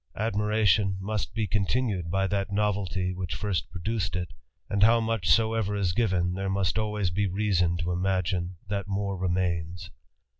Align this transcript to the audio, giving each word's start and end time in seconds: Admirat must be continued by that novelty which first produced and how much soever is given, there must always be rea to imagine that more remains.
Admirat 0.15 0.99
must 0.99 1.31
be 1.35 1.45
continued 1.45 2.09
by 2.09 2.25
that 2.25 2.51
novelty 2.51 3.13
which 3.13 3.35
first 3.35 3.69
produced 3.69 4.17
and 4.67 4.81
how 4.81 4.99
much 4.99 5.29
soever 5.29 5.75
is 5.75 5.93
given, 5.93 6.33
there 6.33 6.49
must 6.49 6.79
always 6.79 7.11
be 7.11 7.27
rea 7.27 7.53
to 7.77 7.91
imagine 7.91 8.55
that 8.67 8.87
more 8.87 9.15
remains. 9.15 9.91